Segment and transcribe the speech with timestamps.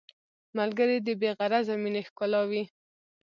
[0.57, 2.63] ملګری د بې غرضه مینې ښکلا وي